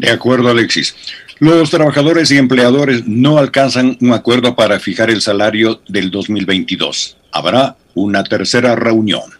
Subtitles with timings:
[0.00, 0.94] De acuerdo, Alexis.
[1.40, 7.18] Los trabajadores y empleadores no alcanzan un acuerdo para fijar el salario del 2022.
[7.32, 9.30] Habrá una tercera reunión.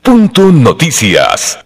[0.00, 1.58] Punto Noticias.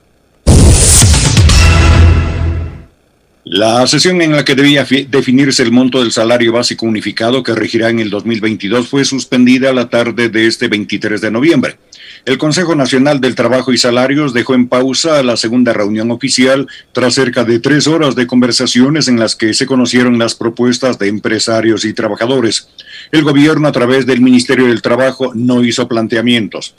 [3.46, 7.90] La sesión en la que debía definirse el monto del salario básico unificado que regirá
[7.90, 11.76] en el 2022 fue suspendida la tarde de este 23 de noviembre.
[12.24, 17.12] El Consejo Nacional del Trabajo y Salarios dejó en pausa la segunda reunión oficial tras
[17.12, 21.84] cerca de tres horas de conversaciones en las que se conocieron las propuestas de empresarios
[21.84, 22.70] y trabajadores.
[23.12, 26.74] El gobierno a través del Ministerio del Trabajo no hizo planteamientos.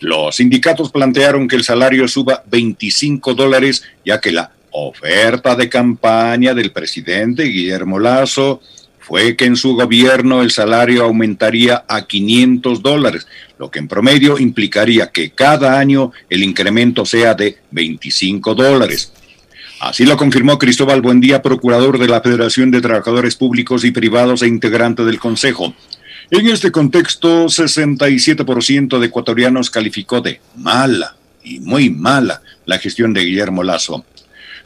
[0.00, 4.52] Los sindicatos plantearon que el salario suba 25 dólares, ya que la
[4.86, 8.60] oferta de campaña del presidente Guillermo Lazo
[9.00, 13.26] fue que en su gobierno el salario aumentaría a 500 dólares,
[13.58, 19.12] lo que en promedio implicaría que cada año el incremento sea de 25 dólares.
[19.80, 24.48] Así lo confirmó Cristóbal Buendía, procurador de la Federación de Trabajadores Públicos y Privados e
[24.48, 25.74] integrante del Consejo.
[26.30, 33.24] En este contexto, 67% de ecuatorianos calificó de mala y muy mala la gestión de
[33.24, 34.04] Guillermo Lazo.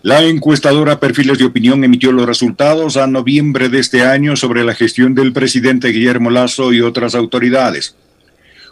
[0.05, 4.75] La encuestadora Perfiles de Opinión emitió los resultados a noviembre de este año sobre la
[4.75, 7.95] gestión del presidente Guillermo Lazo y otras autoridades.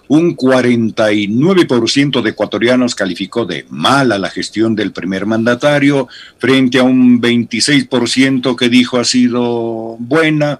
[0.08, 6.08] Un 49% de ecuatorianos calificó de mala la gestión del primer mandatario
[6.38, 10.58] frente a un 26% que dijo ha sido buena,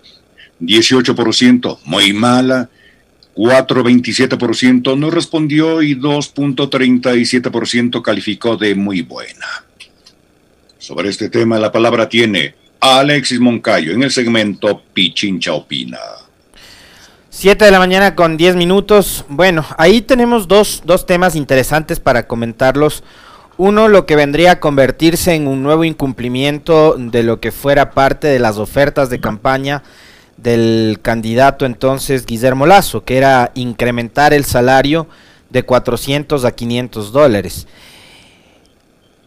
[0.61, 2.71] 18% muy mala,
[3.35, 9.65] 4,27% no respondió y 2,37% calificó de muy buena.
[10.81, 15.99] Sobre este tema la palabra tiene Alexis Moncayo en el segmento Pichincha Opina.
[17.29, 19.27] Siete de la mañana con 10 minutos.
[19.29, 23.05] Bueno, ahí tenemos dos, dos temas interesantes para comentarlos.
[23.59, 28.29] Uno, lo que vendría a convertirse en un nuevo incumplimiento de lo que fuera parte
[28.29, 29.83] de las ofertas de campaña
[30.39, 35.09] del candidato entonces Guillermo Lazo, que era incrementar el salario
[35.51, 37.67] de 400 a 500 dólares.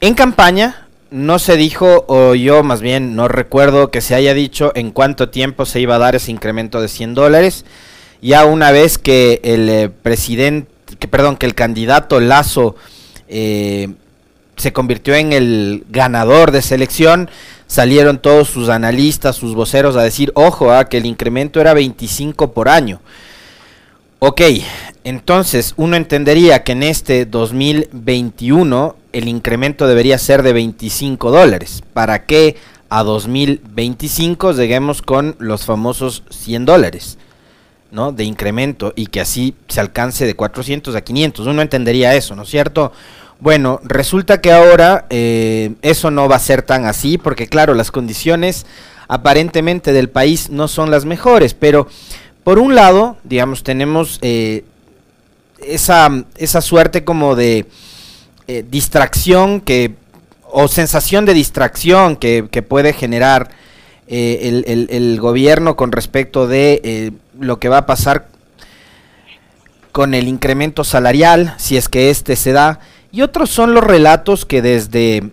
[0.02, 0.83] En campaña,
[1.14, 5.30] no se dijo, o yo más bien no recuerdo que se haya dicho en cuánto
[5.30, 7.66] tiempo se iba a dar ese incremento de 100 dólares.
[8.20, 12.76] Ya una vez que el eh, presidente, que, perdón, que el candidato Lazo
[13.28, 13.90] eh,
[14.58, 17.30] se convirtió en el ganador de selección,
[17.68, 22.54] salieron todos sus analistas, sus voceros a decir, ojo, ah, que el incremento era 25
[22.54, 23.02] por año.
[24.18, 24.42] Ok,
[25.04, 31.84] entonces uno entendería que en este 2021 el incremento debería ser de 25 dólares.
[31.94, 32.58] ¿Para que
[32.90, 37.18] a 2025 lleguemos con los famosos 100 dólares?
[37.92, 38.12] ¿no?
[38.12, 41.46] De incremento y que así se alcance de 400 a 500.
[41.46, 42.92] Uno entendería eso, ¿no es cierto?
[43.40, 47.92] Bueno, resulta que ahora eh, eso no va a ser tan así porque claro, las
[47.92, 48.66] condiciones
[49.08, 51.88] aparentemente del país no son las mejores, pero
[52.44, 54.66] por un lado, digamos, tenemos eh,
[55.60, 57.66] esa, esa, suerte como de
[58.48, 59.96] eh, distracción que,
[60.44, 63.50] o sensación de distracción que, puede generar
[64.08, 68.28] eh, el, gobierno con respecto de lo que va a pasar
[69.92, 72.80] con el incremento salarial, si es que este se da.
[73.12, 75.32] Y otros son los relatos que desde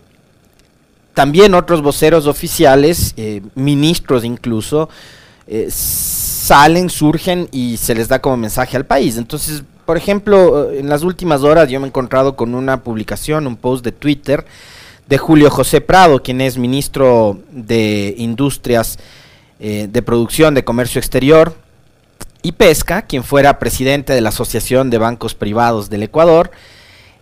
[1.15, 3.15] también otros voceros oficiales,
[3.55, 4.89] ministros incluso,
[6.51, 9.17] salen, surgen y se les da como mensaje al país.
[9.17, 13.57] Entonces, por ejemplo, en las últimas horas yo me he encontrado con una publicación, un
[13.57, 14.47] post de Twitter
[15.09, 18.99] de Julio José Prado, quien es ministro de Industrias
[19.59, 21.55] eh, de Producción de Comercio Exterior
[22.43, 26.53] y Pesca, quien fuera presidente de la Asociación de Bancos Privados del Ecuador,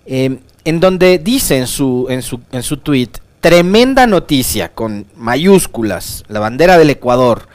[0.06, 3.08] eh, en donde dice en su, en su, en su tweet,
[3.40, 7.48] tremenda noticia con mayúsculas, la bandera del Ecuador,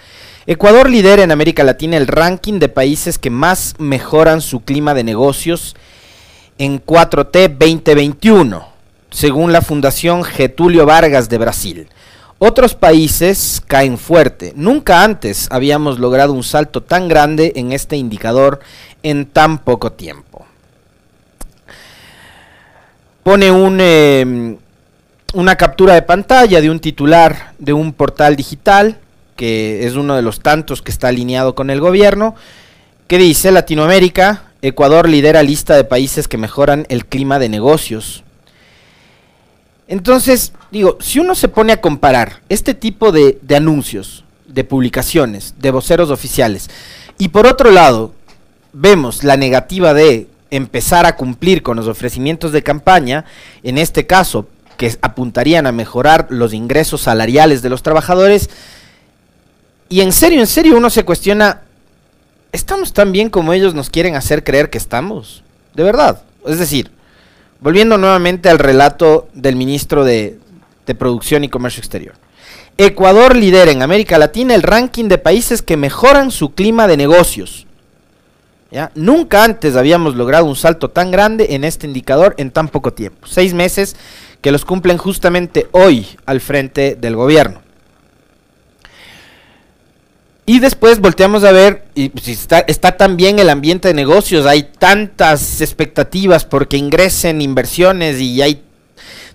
[0.45, 5.05] Ecuador lidera en América Latina el ranking de países que más mejoran su clima de
[5.05, 5.73] negocios
[6.57, 8.67] en 4T 2021,
[9.09, 11.87] según la Fundación Getulio Vargas de Brasil.
[12.39, 14.51] Otros países caen fuerte.
[14.57, 18.59] Nunca antes habíamos logrado un salto tan grande en este indicador
[19.01, 20.45] en tan poco tiempo.
[23.23, 24.57] Pone un, em,
[25.33, 28.99] una captura de pantalla de un titular de un portal digital
[29.35, 32.35] que es uno de los tantos que está alineado con el gobierno,
[33.07, 38.23] que dice Latinoamérica, Ecuador lidera lista de países que mejoran el clima de negocios.
[39.87, 45.55] Entonces, digo, si uno se pone a comparar este tipo de, de anuncios, de publicaciones,
[45.59, 46.69] de voceros oficiales,
[47.17, 48.13] y por otro lado,
[48.71, 53.25] vemos la negativa de empezar a cumplir con los ofrecimientos de campaña,
[53.63, 54.47] en este caso
[54.77, 58.49] que apuntarían a mejorar los ingresos salariales de los trabajadores.
[59.89, 61.61] Y en serio, en serio uno se cuestiona,
[62.51, 65.43] ¿estamos tan bien como ellos nos quieren hacer creer que estamos?
[65.73, 66.23] De verdad.
[66.45, 66.91] Es decir,
[67.59, 70.37] volviendo nuevamente al relato del ministro de,
[70.97, 72.13] Producción y Comercio Exterior.
[72.77, 77.65] Ecuador lidera en América Latina el ranking de países que mejoran su clima de negocios.
[78.69, 78.91] ¿Ya?
[78.93, 83.27] Nunca antes habíamos logrado un salto tan grande en este indicador en tan poco tiempo.
[83.27, 83.95] Seis meses
[84.41, 87.61] que los cumplen justamente hoy al frente del gobierno.
[90.45, 94.63] Y después volteamos a ver, y está, está tan bien el ambiente de negocios, hay
[94.63, 98.61] tantas expectativas porque ingresen inversiones y hay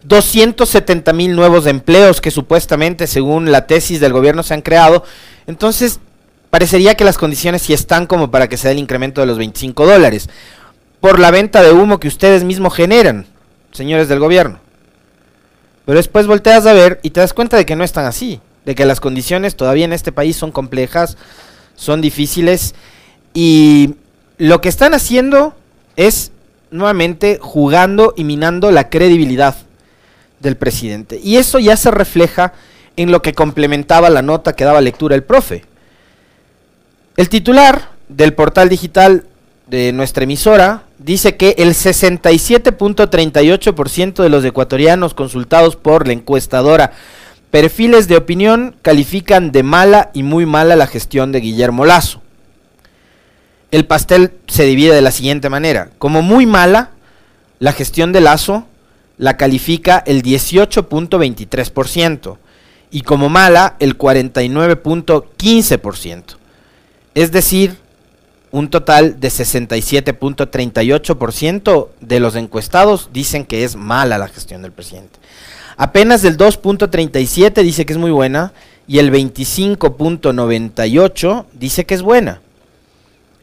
[0.04, 5.02] 270 mil nuevos empleos que supuestamente, según la tesis del gobierno, se han creado.
[5.46, 5.98] Entonces,
[6.50, 9.38] parecería que las condiciones sí están como para que se dé el incremento de los
[9.38, 10.28] 25 dólares.
[11.00, 13.26] Por la venta de humo que ustedes mismos generan,
[13.72, 14.60] señores del gobierno.
[15.86, 18.40] Pero después volteas a ver y te das cuenta de que no están así.
[18.68, 21.16] De que las condiciones todavía en este país son complejas,
[21.74, 22.74] son difíciles.
[23.32, 23.94] Y
[24.36, 25.54] lo que están haciendo
[25.96, 26.32] es
[26.70, 29.56] nuevamente jugando y minando la credibilidad
[30.40, 31.18] del presidente.
[31.24, 32.52] Y eso ya se refleja
[32.96, 35.64] en lo que complementaba la nota que daba lectura el profe.
[37.16, 39.24] El titular del portal digital
[39.66, 46.92] de nuestra emisora dice que el 67.38% de los ecuatorianos consultados por la encuestadora
[47.50, 52.20] Perfiles de Opinión califican de mala y muy mala la gestión de Guillermo Lazo.
[53.70, 55.90] El pastel se divide de la siguiente manera.
[55.98, 56.90] Como muy mala,
[57.58, 58.68] la gestión de Lazo
[59.16, 62.38] la califica el 18.23%
[62.90, 66.22] y como mala el 49.15%.
[67.14, 67.76] Es decir,
[68.50, 75.18] un total de 67.38% de los encuestados dicen que es mala la gestión del presidente.
[75.78, 78.52] Apenas el 2.37 dice que es muy buena
[78.88, 82.40] y el 25.98 dice que es buena.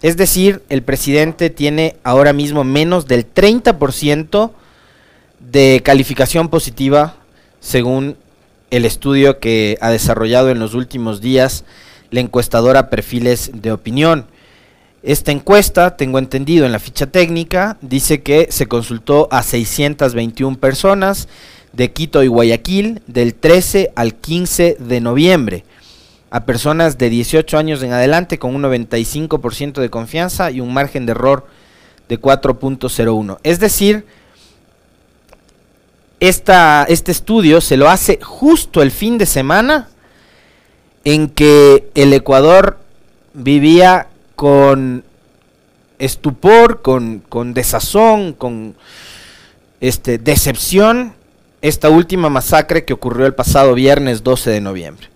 [0.02, 4.52] Es decir, el presidente tiene ahora mismo menos del 30%
[5.40, 7.16] de calificación positiva
[7.62, 8.18] según
[8.70, 11.64] el estudio que ha desarrollado en los últimos días
[12.12, 14.26] la encuestadora Perfiles de Opinión.
[15.04, 21.30] Esta encuesta, tengo entendido en la ficha técnica, dice que se consultó a 621 personas
[21.76, 25.66] de Quito y Guayaquil del 13 al 15 de noviembre,
[26.30, 31.06] a personas de 18 años en adelante con un 95% de confianza y un margen
[31.06, 31.48] de error
[32.08, 33.40] de 4.01.
[33.44, 34.06] Es decir,
[36.20, 39.90] este estudio se lo hace justo el fin de semana
[41.04, 42.80] en que el Ecuador
[43.34, 45.04] vivía con
[46.00, 48.76] estupor, con, con desazón, con
[49.82, 51.14] este, decepción,
[51.62, 55.10] esta última masacre que ocurrió el pasado viernes 12 de noviembre.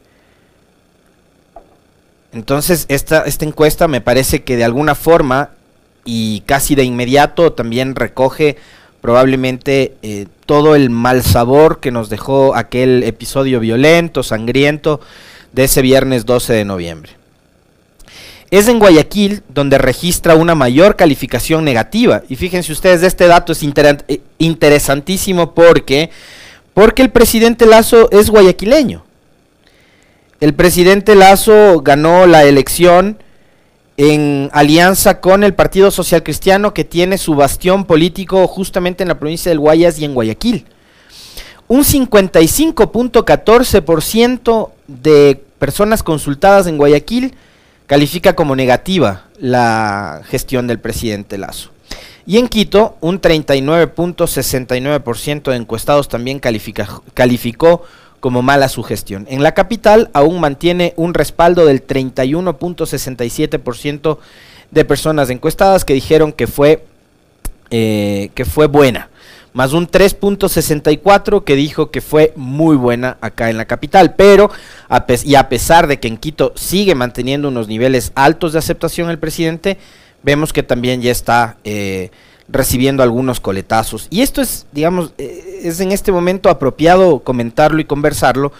[2.31, 5.51] Entonces, esta, esta encuesta me parece que de alguna forma
[6.05, 8.57] y casi de inmediato también recoge
[9.01, 14.99] probablemente eh, todo el mal sabor que nos dejó aquel episodio violento, sangriento
[15.53, 17.18] de ese viernes 12 de noviembre.
[18.51, 22.23] Es en Guayaquil donde registra una mayor calificación negativa.
[22.29, 26.09] Y fíjense ustedes, este dato es eh, interesantísimo porque,
[26.73, 29.05] porque el presidente Lazo es guayaquileño.
[30.39, 33.21] El presidente Lazo ganó la elección
[33.97, 39.19] en alianza con el Partido Social Cristiano que tiene su bastión político justamente en la
[39.19, 40.65] provincia del Guayas y en Guayaquil.
[41.67, 47.35] Un 55.14% de personas consultadas en Guayaquil
[47.89, 51.71] califica como negativa la gestión del presidente Lazo.
[52.27, 57.83] Y en Quito, un 39.69% de encuestados también calificó
[58.19, 59.25] como mala su gestión.
[59.27, 64.19] En la capital aún mantiene un respaldo del 31.67%
[64.69, 66.85] de personas encuestadas que dijeron que fue,
[67.71, 69.08] eh, que fue buena,
[69.53, 74.51] más un 3.64 que dijo que fue muy buena acá en la capital, pero
[75.23, 79.19] y a pesar de que en Quito sigue manteniendo unos niveles altos de aceptación el
[79.19, 79.77] presidente,
[80.23, 81.57] vemos que también ya está...
[81.63, 82.11] Eh,
[82.51, 84.07] recibiendo algunos coletazos.
[84.09, 88.51] Y esto es, digamos, eh, es en este momento apropiado comentarlo y conversarlo,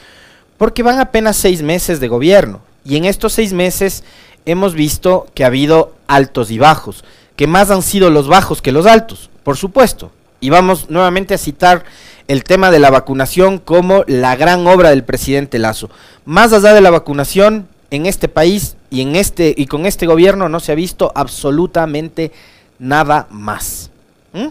[0.57, 2.61] porque van apenas seis meses de gobierno.
[2.85, 4.03] Y en estos seis meses
[4.45, 7.03] hemos visto que ha habido altos y bajos,
[7.35, 10.11] que más han sido los bajos que los altos, por supuesto.
[10.39, 11.83] Y vamos nuevamente a citar
[12.27, 15.89] el tema de la vacunación como la gran obra del presidente Lazo.
[16.25, 20.49] Más allá de la vacunación, en este país y en este y con este gobierno
[20.49, 22.31] no se ha visto absolutamente
[22.77, 23.89] nada más.
[24.33, 24.49] ¿Mm?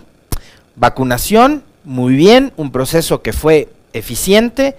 [0.76, 4.76] Vacunación muy bien, un proceso que fue eficiente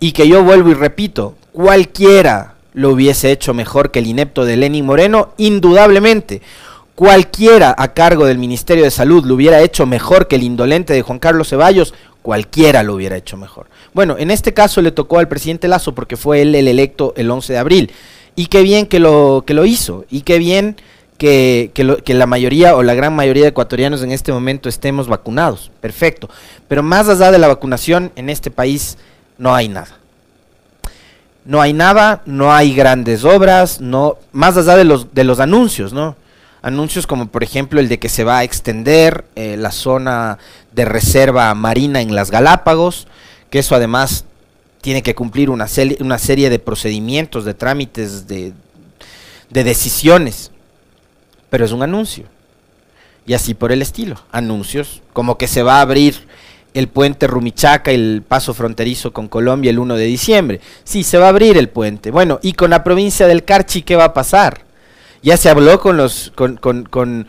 [0.00, 4.56] y que yo vuelvo y repito, cualquiera lo hubiese hecho mejor que el inepto de
[4.56, 6.42] Lenin Moreno, indudablemente.
[6.96, 11.02] Cualquiera a cargo del Ministerio de Salud lo hubiera hecho mejor que el indolente de
[11.02, 13.66] Juan Carlos Ceballos, cualquiera lo hubiera hecho mejor.
[13.92, 17.30] Bueno, en este caso le tocó al presidente Lazo porque fue él el electo el
[17.30, 17.92] 11 de abril.
[18.34, 20.76] Y qué bien que lo, que lo hizo, y qué bien
[21.18, 25.70] que, que, la mayoría o la gran mayoría de ecuatorianos en este momento estemos vacunados.
[25.82, 26.30] Perfecto.
[26.66, 28.96] Pero más allá de la vacunación, en este país
[29.36, 29.98] no hay nada.
[31.44, 35.92] No hay nada, no hay grandes obras, no, más allá de los, de los anuncios,
[35.92, 36.16] ¿no?
[36.66, 40.38] Anuncios como por ejemplo el de que se va a extender eh, la zona
[40.72, 43.06] de reserva marina en las Galápagos,
[43.50, 44.24] que eso además
[44.80, 45.66] tiene que cumplir una,
[46.00, 48.52] una serie de procedimientos, de trámites, de,
[49.50, 50.50] de decisiones
[51.50, 52.24] pero es un anuncio.
[53.26, 56.28] Y así por el estilo, anuncios, como que se va a abrir
[56.74, 60.60] el puente Rumichaca, el paso fronterizo con Colombia el 1 de diciembre.
[60.84, 62.10] Sí, se va a abrir el puente.
[62.10, 64.65] Bueno, ¿y con la provincia del Carchi qué va a pasar?
[65.22, 67.26] Ya se habló con los con, con, con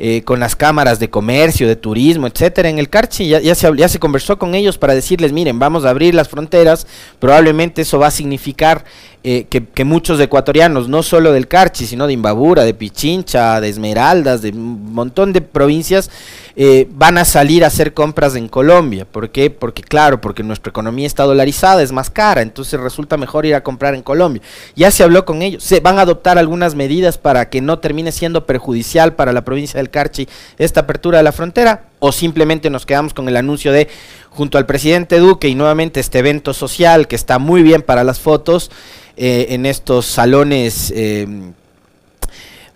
[0.00, 3.26] eh, con las cámaras de comercio, de turismo, etcétera, en el Carchi.
[3.26, 6.28] Ya, ya, se, ya se conversó con ellos para decirles, miren, vamos a abrir las
[6.28, 6.86] fronteras,
[7.18, 8.84] probablemente eso va a significar
[9.30, 14.40] eh, que, muchos ecuatorianos, no solo del Carchi, sino de Imbabura, de Pichincha, de Esmeraldas,
[14.40, 16.10] de un montón de provincias,
[16.56, 19.04] eh, van a salir a hacer compras en Colombia.
[19.04, 19.50] ¿Por qué?
[19.50, 23.62] Porque claro, porque nuestra economía está dolarizada, es más cara, entonces resulta mejor ir a
[23.62, 24.40] comprar en Colombia.
[24.74, 28.12] Ya se habló con ellos, se van a adoptar algunas medidas para que no termine
[28.12, 32.86] siendo perjudicial para la provincia del Carchi esta apertura de la frontera, o simplemente nos
[32.86, 33.88] quedamos con el anuncio de
[34.30, 38.20] junto al presidente Duque y nuevamente este evento social que está muy bien para las
[38.20, 38.70] fotos
[39.16, 41.26] eh, en estos salones eh,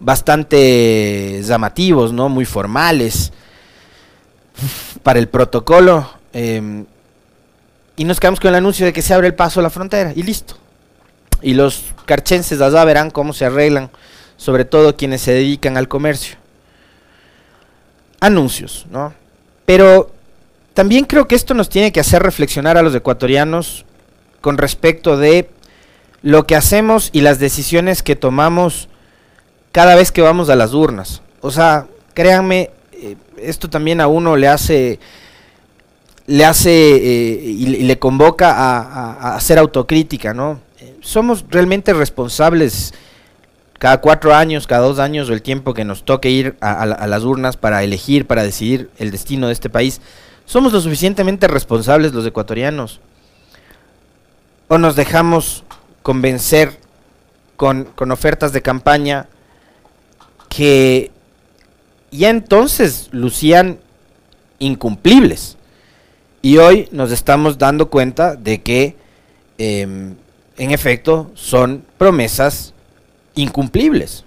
[0.01, 2.29] bastante llamativos, ¿no?
[2.29, 3.33] Muy formales
[5.03, 6.11] para el protocolo.
[6.33, 6.85] Eh,
[7.97, 10.13] y nos quedamos con el anuncio de que se abre el paso a la frontera
[10.17, 10.57] y listo.
[11.43, 13.91] Y los carchenses allá verán cómo se arreglan,
[14.37, 16.42] sobre todo quienes se dedican al comercio.
[18.23, 19.13] Anuncios, ¿no?
[19.67, 20.13] Pero
[20.75, 23.85] también creo que esto nos tiene que hacer reflexionar a los ecuatorianos
[24.41, 25.51] con respecto de
[26.23, 28.89] lo que hacemos y las decisiones que tomamos
[29.73, 31.21] cada vez que vamos a las urnas.
[31.41, 35.01] O sea, créanme, eh, esto también a uno le hace
[36.27, 40.61] le hace eh, y, le convoca a, hacer autocrítica, ¿no?
[41.01, 42.95] somos realmente responsables
[43.83, 47.25] cada cuatro años, cada dos años o el tiempo que nos toque ir a las
[47.25, 50.01] urnas para elegir, para decidir el destino de este país.
[50.45, 53.01] ¿Somos lo suficientemente responsables los ecuatorianos?
[54.69, 55.65] ¿O nos dejamos
[56.05, 56.79] convencer
[57.57, 59.27] con, ofertas de campaña
[60.49, 61.11] que
[62.13, 63.81] ya entonces lucían
[64.61, 65.57] incumplibles?
[66.41, 68.95] Y hoy nos estamos dando cuenta de que
[69.59, 70.15] em,
[70.57, 72.75] en efecto son promesas
[73.35, 74.25] incumplibles.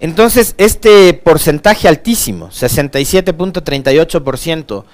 [0.00, 4.84] Entonces, este porcentaje altísimo, 67.38%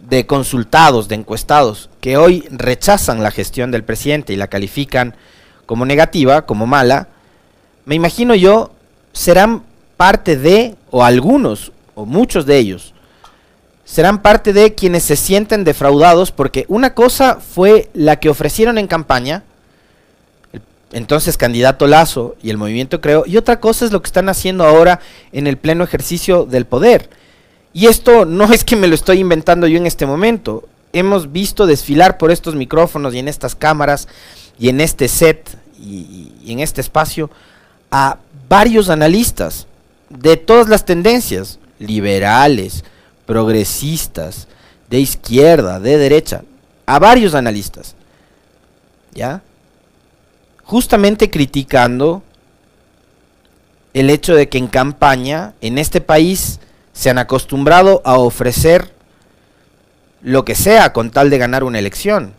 [0.00, 5.14] de consultados, de encuestados, que hoy rechazan la gestión del presidente y la califican
[5.66, 7.08] como negativa, como mala,
[7.84, 8.72] me imagino yo,
[9.12, 9.64] serán
[9.96, 12.94] parte de, o algunos, o muchos de ellos,
[13.84, 18.86] serán parte de quienes se sienten defraudados porque una cosa fue la que ofrecieron en
[18.86, 19.44] campaña,
[20.94, 24.64] entonces candidato Lazo y el movimiento Creo, y otra cosa es lo que están haciendo
[24.64, 25.00] ahora
[25.32, 27.10] en el pleno ejercicio del poder.
[27.72, 30.68] Y esto no es que me lo estoy inventando yo en este momento.
[30.92, 34.06] Hemos visto desfilar por estos micrófonos y en estas cámaras
[34.56, 37.28] y en este set y, en este espacio
[37.90, 39.66] a varios analistas
[40.08, 42.84] de todas las tendencias, liberales,
[43.26, 44.46] progresistas,
[44.88, 46.44] de izquierda, de derecha,
[46.86, 47.96] a varios analistas.
[49.12, 49.42] ¿Ya?
[50.64, 52.22] Justamente criticando
[53.92, 56.60] el hecho de que en campaña en este país
[56.92, 58.92] se han acostumbrado a ofrecer
[60.22, 62.34] lo que sea con tal de ganar una elección.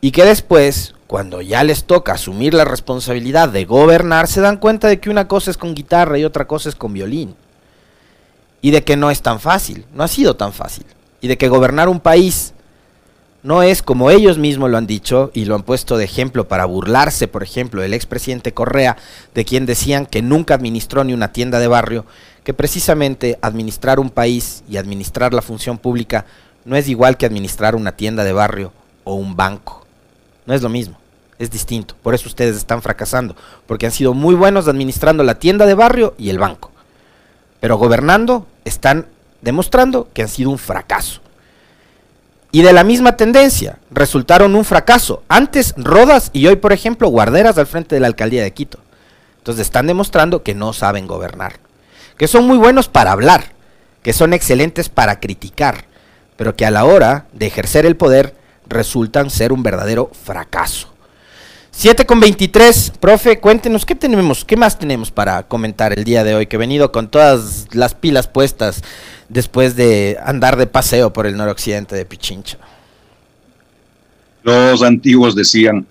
[0.00, 4.88] Y que después, cuando ya les toca asumir la responsabilidad de gobernar, se dan cuenta
[4.88, 7.36] de que una cosa es con guitarra y otra cosa es con violín.
[8.60, 10.86] Y de que no es tan fácil, no ha sido tan fácil.
[11.20, 12.54] Y de que gobernar un país
[13.46, 16.64] no es como ellos mismos lo han dicho y lo han puesto de ejemplo para
[16.64, 18.96] burlarse, por ejemplo, del expresidente Correa,
[19.36, 22.06] de quien decían que nunca administró ni una tienda de barrio,
[22.42, 26.26] que precisamente administrar un país y administrar la función pública
[26.64, 28.72] no es igual que administrar una tienda de barrio
[29.04, 29.86] o un banco.
[30.44, 30.98] No es lo mismo,
[31.38, 31.94] es distinto.
[32.02, 33.36] Por eso ustedes están fracasando,
[33.66, 36.72] porque han sido muy buenos administrando la tienda de barrio y el banco.
[37.60, 39.06] Pero gobernando están
[39.40, 41.20] demostrando que han sido un fracaso.
[42.56, 45.22] Y de la misma tendencia, resultaron un fracaso.
[45.28, 48.78] Antes Rodas y hoy, por ejemplo, Guarderas al frente de la alcaldía de Quito.
[49.36, 51.60] Entonces están demostrando que no saben gobernar.
[52.16, 53.52] Que son muy buenos para hablar,
[54.02, 55.84] que son excelentes para criticar,
[56.38, 58.34] pero que a la hora de ejercer el poder
[58.66, 60.94] resultan ser un verdadero fracaso.
[61.72, 66.34] 7 con 23, profe, cuéntenos qué tenemos, qué más tenemos para comentar el día de
[66.34, 68.82] hoy, que he venido con todas las pilas puestas
[69.28, 72.58] después de andar de paseo por el noroccidente de Pichincha.
[74.42, 75.86] Los antiguos decían,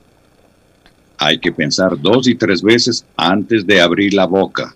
[1.18, 4.76] hay que pensar dos y tres veces antes de abrir la boca.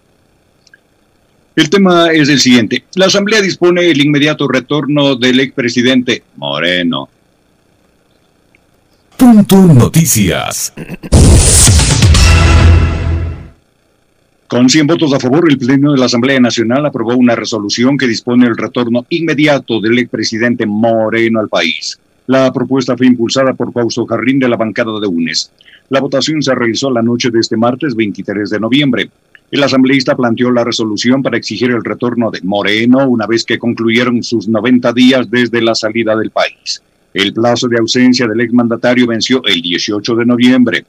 [1.56, 2.86] El tema es el siguiente.
[2.96, 7.10] La Asamblea dispone el inmediato retorno del expresidente Moreno
[9.20, 10.72] Punto Noticias.
[14.50, 18.08] Con 100 votos a favor, el Pleno de la Asamblea Nacional aprobó una resolución que
[18.08, 22.00] dispone el retorno inmediato del expresidente Moreno al país.
[22.26, 25.52] La propuesta fue impulsada por Fausto Jarrín de la bancada de UNES.
[25.90, 29.12] La votación se realizó la noche de este martes 23 de noviembre.
[29.52, 34.24] El asambleísta planteó la resolución para exigir el retorno de Moreno una vez que concluyeron
[34.24, 36.82] sus 90 días desde la salida del país.
[37.14, 40.86] El plazo de ausencia del exmandatario venció el 18 de noviembre.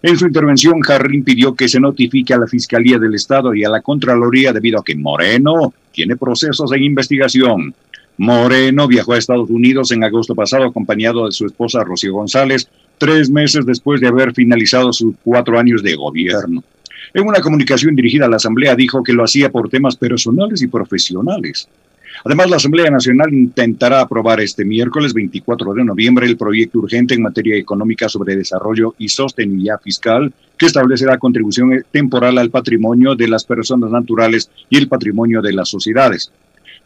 [0.00, 3.68] En su intervención, Jarrín pidió que se notifique a la Fiscalía del Estado y a
[3.68, 7.74] la Contraloría debido a que Moreno tiene procesos en investigación.
[8.16, 13.30] Moreno viajó a Estados Unidos en agosto pasado acompañado de su esposa Rocío González, tres
[13.30, 16.62] meses después de haber finalizado sus cuatro años de gobierno.
[17.14, 20.68] En una comunicación dirigida a la Asamblea dijo que lo hacía por temas personales y
[20.68, 21.68] profesionales.
[22.24, 27.22] Además, la Asamblea Nacional intentará aprobar este miércoles 24 de noviembre el proyecto urgente en
[27.22, 33.44] materia económica sobre desarrollo y sostenibilidad fiscal que establecerá contribución temporal al patrimonio de las
[33.44, 36.32] personas naturales y el patrimonio de las sociedades.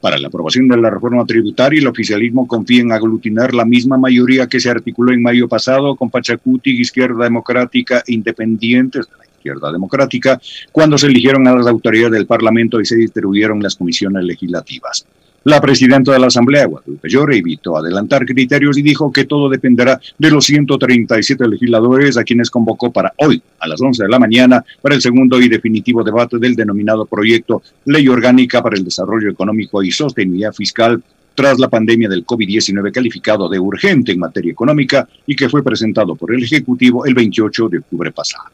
[0.03, 4.49] Para la aprobación de la reforma tributaria, el oficialismo confía en aglutinar la misma mayoría
[4.49, 9.71] que se articuló en mayo pasado con Pachacuti, Izquierda Democrática e Independientes de la Izquierda
[9.71, 10.41] Democrática,
[10.73, 15.07] cuando se eligieron a las autoridades del Parlamento y se distribuyeron las comisiones legislativas.
[15.45, 20.01] La presidenta de la Asamblea, Guadalupe Llore, evitó adelantar criterios y dijo que todo dependerá
[20.17, 24.65] de los 137 legisladores a quienes convocó para hoy, a las 11 de la mañana,
[24.81, 29.83] para el segundo y definitivo debate del denominado proyecto Ley Orgánica para el Desarrollo Económico
[29.83, 31.03] y Sostenibilidad Fiscal
[31.35, 36.15] tras la pandemia del COVID-19 calificado de urgente en materia económica y que fue presentado
[36.15, 38.45] por el Ejecutivo el 28 de octubre pasado.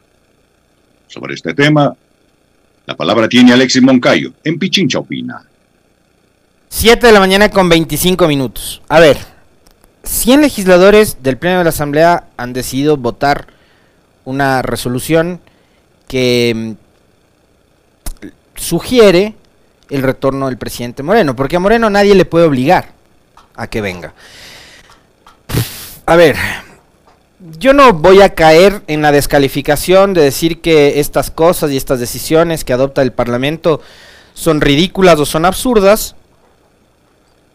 [1.07, 1.95] Sobre este tema,
[2.87, 5.45] la palabra tiene Alexis Moncayo, en Pichincha Opina.
[6.69, 8.83] 7 de la mañana con 25 minutos.
[8.89, 9.19] A ver,
[10.05, 13.47] 100 legisladores del Pleno de la Asamblea han decidido votar
[14.25, 15.41] una resolución
[16.07, 16.77] que
[18.23, 19.35] mm, sugiere
[19.89, 22.93] el retorno del presidente Moreno, porque a Moreno nadie le puede obligar
[23.57, 24.13] a que venga.
[26.05, 26.37] A ver,
[27.59, 32.01] yo no voy a caer en la descalificación de decir que estas cosas y estas
[32.01, 33.81] decisiones que adopta el Parlamento
[34.35, 36.15] son ridículas o son absurdas,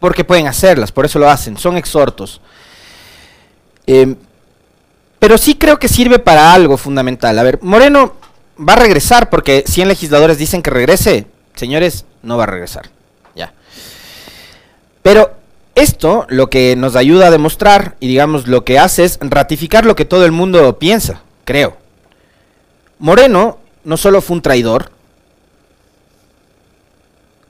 [0.04, 2.42] porque pueden hacerlas, por eso lo hacen, son exhortos.
[3.86, 4.16] Em,
[5.18, 7.38] pero sí creo que sirve para algo fundamental.
[7.38, 8.12] A ver, Moreno
[8.58, 11.24] va a regresar porque 100 legisladores dicen que regrese.
[11.54, 12.90] Señores, no va a regresar.
[13.34, 13.54] Ya.
[15.00, 15.32] Pero
[15.74, 19.96] esto lo que nos ayuda a demostrar y digamos lo que hace es ratificar lo
[19.96, 21.78] que todo el mundo piensa, creo.
[22.98, 24.90] Moreno no solo fue un traidor,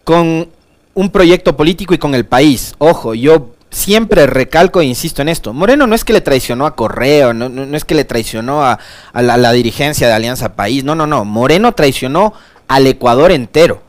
[0.05, 0.51] con
[0.95, 2.75] un proyecto político y con el país.
[2.79, 5.53] Ojo, yo siempre recalco e insisto en esto.
[5.53, 8.79] Moreno no es que le traicionó a Correo, no, es que le traicionó a,
[9.13, 10.85] la, la, dirigencia de Alianza País.
[10.85, 11.25] No, no, no.
[11.25, 12.33] Moreno traicionó
[12.69, 13.83] al Ecuador entero.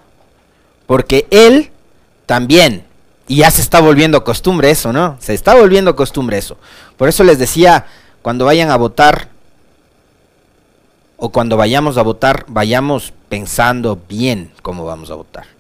[0.88, 1.72] Porque él
[2.26, 2.86] también,
[3.28, 5.18] y ya se está volviendo costumbre eso, ¿no?
[5.20, 6.58] Se está volviendo costumbre eso.
[6.98, 7.86] Por eso les decía,
[8.22, 9.30] cuando vayan a votar,
[11.18, 15.55] o cuando vayamos a votar, vayamos pensando bien cómo vamos a votar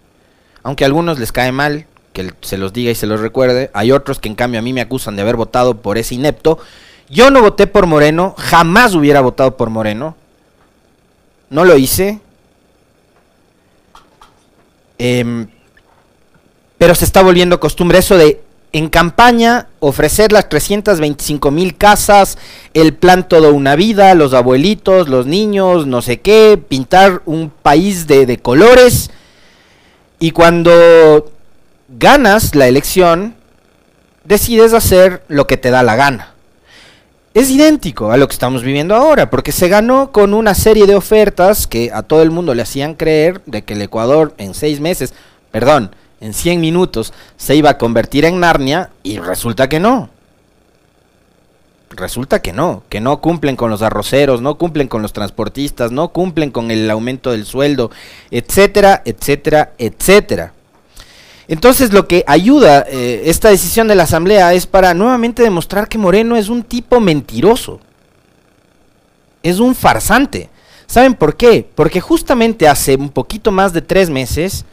[0.65, 3.91] aunque a algunos les cae mal que se los diga y se los recuerde, hay
[3.91, 6.57] otros que en cambio a mí me acusan de haber votado por ese inepto.
[7.07, 10.15] Yo no voté por Moreno, jamás hubiera votado por Moreno.
[11.51, 12.19] No lo hice.
[14.97, 15.45] Eh,
[16.79, 22.39] pero se está volviendo costumbre eso de en campaña ofrecer las 325 mil casas,
[22.73, 28.07] el plan toda una vida, los abuelitos, los niños, no sé qué, pintar un país
[28.07, 29.11] de, de colores
[30.19, 31.31] y cuando
[31.89, 33.35] ganas la elección,
[34.23, 36.33] decides hacer lo que te da la gana.
[37.33, 40.95] Es idéntico a lo que estamos viviendo ahora, porque se ganó con una serie de
[40.95, 44.79] ofertas que a todo el mundo le hacían creer de que el Ecuador en seis
[44.79, 45.13] meses,
[45.51, 50.09] perdón, en 100 minutos se iba a convertir en Narnia y resulta que no.
[51.95, 56.09] Resulta que no, que no cumplen con los arroceros, no cumplen con los transportistas, no
[56.09, 57.91] cumplen con el aumento del sueldo,
[58.31, 60.53] etcétera, etcétera, etcétera.
[61.47, 65.97] Entonces lo que ayuda eh, esta decisión de la Asamblea es para nuevamente demostrar que
[65.97, 67.79] Moreno es un tipo mentiroso.
[69.43, 70.49] Es un farsante.
[70.87, 71.67] ¿Saben por qué?
[71.75, 74.65] Porque justamente hace un poquito más de tres meses,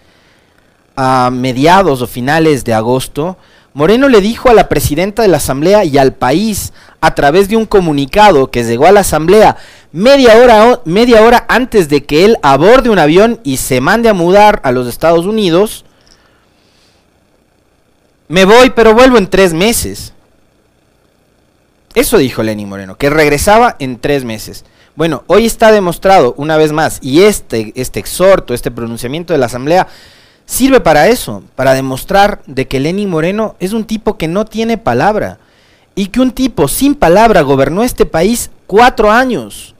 [0.96, 3.36] a mediados o finales de agosto,
[3.74, 7.56] Moreno le dijo a la presidenta de la Asamblea y al país, a través de
[7.56, 9.56] un comunicado que llegó a la Asamblea
[9.92, 14.14] media hora, media hora antes de que él aborde un avión y se mande a
[14.14, 15.84] mudar a los Estados Unidos,
[18.28, 20.12] me voy, pero vuelvo en tres meses.
[21.94, 24.64] Eso dijo Lenny Moreno, que regresaba en tres meses.
[24.94, 29.46] Bueno, hoy está demostrado una vez más, y este, este exhorto, este pronunciamiento de la
[29.46, 29.88] Asamblea,
[30.46, 34.78] sirve para eso, para demostrar de que Lenny Moreno es un tipo que no tiene
[34.78, 35.38] palabra,
[35.94, 39.74] y que un tipo sin palabra gobernó este país cuatro años.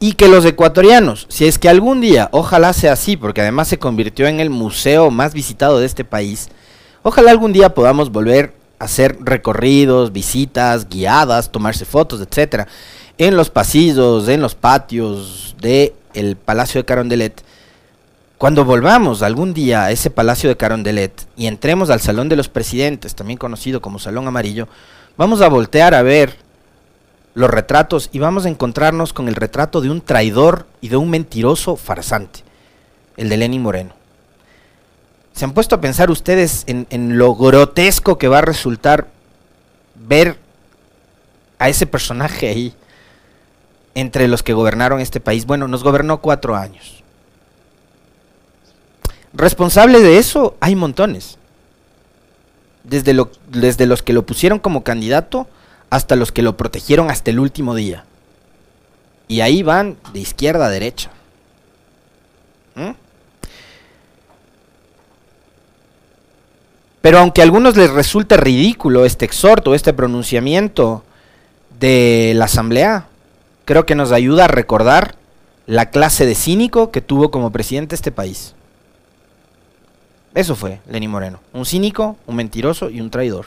[0.00, 3.78] Y que los ecuatorianos, si es que algún día, ojalá sea así, porque además se
[3.78, 6.48] convirtió en el museo más visitado de este país,
[7.02, 12.66] Ojalá algún día podamos volver a hacer recorridos, visitas, guiadas, tomarse fotos, etcétera,
[13.18, 17.42] en los pasillos, en los patios del el Palacio de Carondelet.
[18.38, 22.48] Cuando volvamos algún día a ese Palacio de Carondelet y entremos al Salón de los
[22.48, 24.68] Presidentes, también conocido como Salón Amarillo,
[25.16, 26.36] vamos a voltear a ver
[27.34, 31.10] los retratos y vamos a encontrarnos con el retrato de un traidor y de un
[31.10, 32.44] mentiroso farsante,
[33.16, 33.92] el de Lenin Moreno.
[35.32, 39.08] ¿Se han puesto a pensar ustedes en, lo grotesco que va a resultar
[39.96, 40.38] ver
[41.58, 42.74] a ese personaje ahí
[43.96, 45.44] entre los que gobernaron este país?
[45.44, 47.02] Bueno, nos gobernó cuatro años.
[49.38, 51.38] Responsables de eso hay montones.
[52.82, 55.46] Desde, lo, desde los que lo pusieron como candidato
[55.90, 58.04] hasta los que lo protegieron hasta el último día.
[59.28, 61.10] Y ahí van de izquierda a derecha.
[62.74, 62.90] ¿Mm?
[67.00, 71.04] Pero aunque a algunos les resulte ridículo este exhorto, este pronunciamiento
[71.78, 73.06] de la Asamblea,
[73.64, 75.14] creo que nos ayuda a recordar
[75.66, 78.56] la clase de cínico que tuvo como presidente este país.
[80.38, 83.46] Eso fue Lenín Moreno, un cínico, un mentiroso y un traidor.